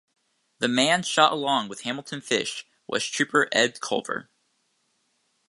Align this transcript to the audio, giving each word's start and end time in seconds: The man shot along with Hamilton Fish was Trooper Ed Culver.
The 0.57 0.67
man 0.67 1.03
shot 1.03 1.31
along 1.31 1.67
with 1.67 1.81
Hamilton 1.81 2.21
Fish 2.21 2.65
was 2.87 3.05
Trooper 3.05 3.47
Ed 3.51 3.79
Culver. 3.81 4.31